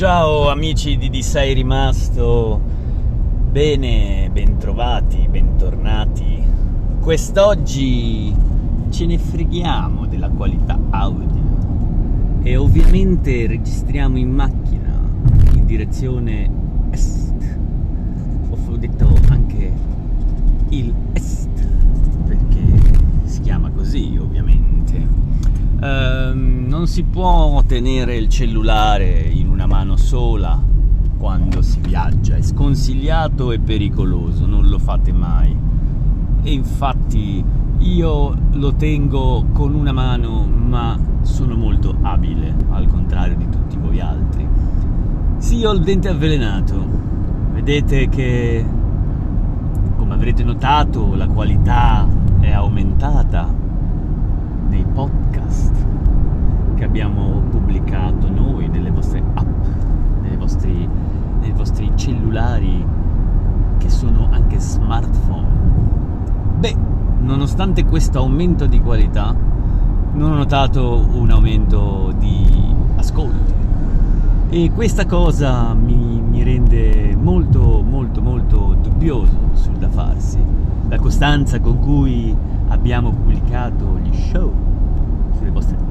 [0.00, 2.58] Ciao amici di Di Sei Rimasto,
[3.50, 6.42] bene, bentrovati, bentornati.
[6.98, 8.34] Quest'oggi
[8.88, 14.98] ce ne freghiamo della qualità audio e ovviamente registriamo in macchina
[15.52, 16.50] in direzione
[16.92, 17.58] est.
[18.48, 19.70] Ho detto anche
[20.70, 21.50] il est
[22.26, 22.62] perché
[23.24, 25.06] si chiama così ovviamente.
[25.82, 30.58] Ehm, non si può tenere il cellulare in una mano sola
[31.18, 35.54] quando si viaggia, è sconsigliato e pericoloso, non lo fate mai.
[36.42, 37.44] E infatti
[37.76, 44.00] io lo tengo con una mano, ma sono molto abile, al contrario di tutti voi
[44.00, 44.48] altri.
[45.36, 46.82] Sì, ho il dente avvelenato.
[47.52, 48.64] Vedete che,
[49.98, 52.08] come avrete notato, la qualità
[52.40, 53.46] è aumentata
[54.70, 55.88] nei podcast
[56.80, 59.64] che abbiamo pubblicato noi, nelle vostre app,
[60.22, 60.88] nei vostri,
[61.80, 62.86] nei vostri cellulari
[63.78, 65.48] che sono anche smartphone.
[66.58, 66.76] Beh,
[67.20, 69.34] nonostante questo aumento di qualità,
[70.12, 72.46] non ho notato un aumento di
[72.96, 73.54] ascolti.
[74.50, 80.38] E questa cosa mi, mi rende molto, molto, molto dubbioso sul da farsi.
[80.88, 82.34] La costanza con cui
[82.68, 84.52] abbiamo pubblicato gli show
[85.36, 85.90] sulle vostre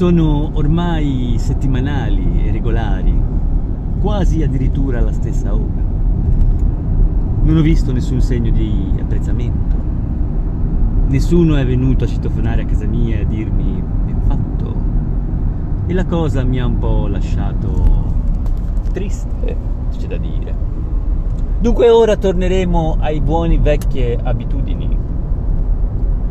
[0.00, 3.14] sono ormai settimanali e regolari,
[4.00, 5.88] quasi addirittura alla stessa ora.
[7.42, 9.76] Non ho visto nessun segno di apprezzamento.
[11.08, 14.74] Nessuno è venuto a citofonare a casa mia e a dirmi ben fatto.
[15.86, 18.04] E la cosa mi ha un po' lasciato
[18.92, 19.56] triste,
[19.96, 20.54] c'è da dire.
[21.60, 24.96] Dunque ora torneremo ai buoni vecchie abitudini.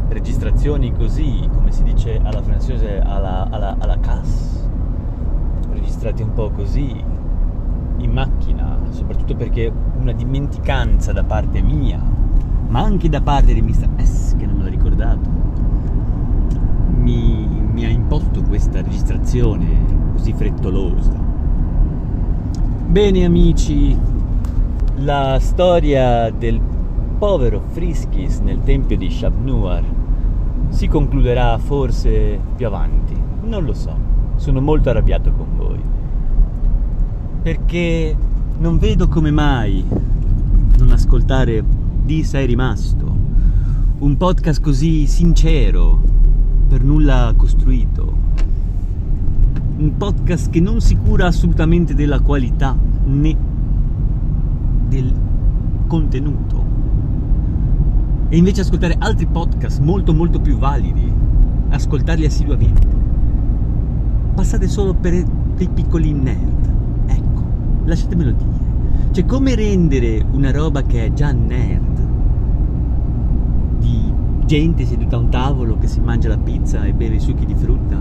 [0.07, 4.67] Registrazioni così, come si dice alla francese, alla, alla, alla casse.
[5.71, 7.03] Registrati un po' così,
[7.99, 12.01] in macchina, soprattutto perché una dimenticanza da parte mia,
[12.67, 14.01] ma anche da parte di Mr.
[14.01, 15.29] S, che non me l'ha ricordato,
[16.95, 19.67] mi, mi ha imposto questa registrazione
[20.13, 21.11] così frettolosa.
[22.87, 23.97] Bene amici,
[24.97, 26.59] la storia del
[27.17, 29.83] povero Friskis nel tempio di Shabnuar
[30.69, 33.95] si concluderà forse più avanti, non lo so,
[34.35, 35.79] sono molto arrabbiato con voi,
[37.49, 38.15] perché
[38.59, 39.83] non vedo come mai
[40.77, 41.63] non ascoltare
[42.05, 43.17] di Sei rimasto,
[43.97, 45.99] un podcast così sincero,
[46.67, 48.17] per nulla costruito,
[49.77, 53.35] un podcast che non si cura assolutamente della qualità né
[54.87, 55.11] del
[55.87, 56.65] contenuto
[58.29, 61.11] e invece ascoltare altri podcast molto molto più validi,
[61.69, 62.87] ascoltarli assiduamente.
[64.35, 66.68] Passate solo per dei piccoli nerd.
[67.89, 68.49] Lasciatemelo dire.
[69.11, 72.07] Cioè, come rendere una roba che è già nerd,
[73.79, 74.13] di
[74.45, 77.55] gente seduta a un tavolo che si mangia la pizza e beve i succhi di
[77.55, 77.99] frutta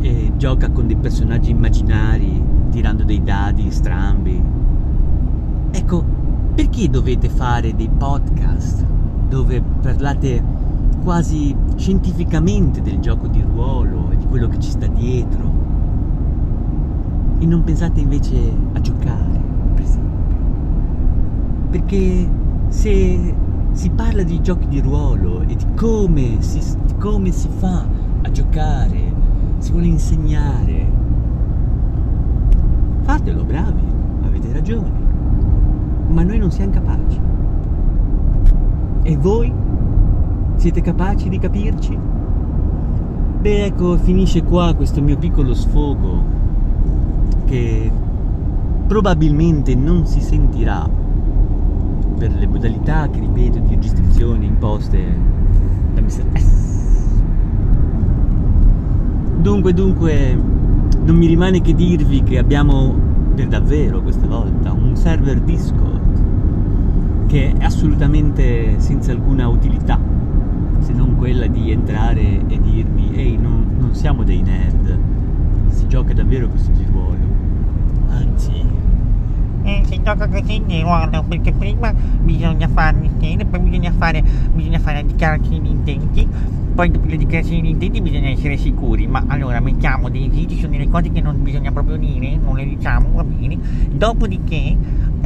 [0.00, 4.42] e gioca con dei personaggi immaginari tirando dei dadi strambi.
[5.70, 6.04] Ecco,
[6.54, 8.84] perché dovete fare dei podcast
[9.30, 10.44] dove parlate
[11.02, 15.61] quasi scientificamente del gioco di ruolo e di quello che ci sta dietro
[17.42, 18.36] e non pensate invece
[18.72, 19.40] a giocare,
[19.74, 20.26] per esempio?
[21.70, 22.28] Perché
[22.68, 23.34] se
[23.72, 27.84] si parla di giochi di ruolo e di come si, di come si fa
[28.22, 29.12] a giocare,
[29.58, 30.86] si vuole insegnare,
[33.00, 33.82] fatelo, bravi,
[34.24, 34.92] avete ragione,
[36.10, 37.20] ma noi non siamo capaci.
[39.02, 39.52] E voi?
[40.54, 41.98] Siete capaci di capirci?
[43.40, 46.41] Beh, ecco, finisce qua questo mio piccolo sfogo
[47.52, 47.92] che
[48.86, 50.88] probabilmente non si sentirà
[52.16, 55.18] per le modalità che ripeto di registrazione imposte
[55.92, 56.38] da Mr.
[56.38, 57.20] S.
[59.36, 60.34] Dunque, dunque,
[61.04, 62.94] non mi rimane che dirvi che abbiamo
[63.34, 66.00] per davvero questa volta un server Discord
[67.26, 70.00] che è assolutamente senza alcuna utilità
[70.78, 75.11] se non quella di entrare e dirmi ehi non, non siamo dei nerd
[75.72, 77.16] si gioca davvero questo di ruolo
[78.08, 78.80] anzi
[79.64, 84.22] Eh, si gioca così di ruolo perché prima bisogna fare l'intento, poi bisogna fare,
[84.52, 86.26] bisogna fare la dichiarazione di intenti,
[86.74, 90.72] poi dopo la dichiarazione di intenti bisogna essere sicuri, ma allora mettiamo dei ci sono
[90.72, 93.56] delle cose che non bisogna proprio dire, non le diciamo, va bene.
[93.92, 94.76] Dopodiché,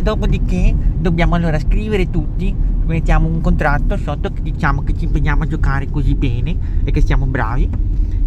[0.02, 2.54] dopodiché dobbiamo allora scrivere tutti,
[2.84, 6.54] mettiamo un contratto sotto che diciamo che ci impegniamo a giocare così bene
[6.84, 7.70] e che siamo bravi.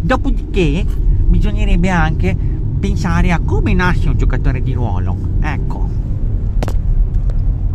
[0.00, 0.84] Dopodiché
[1.30, 2.36] bisognerebbe anche
[2.80, 5.16] pensare a come nasce un giocatore di ruolo.
[5.40, 5.88] Ecco.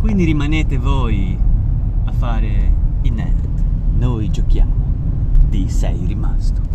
[0.00, 1.36] Quindi rimanete voi
[2.04, 2.72] a fare
[3.02, 3.48] i nerd.
[3.98, 4.74] Noi giochiamo
[5.48, 6.65] di Sei rimasto.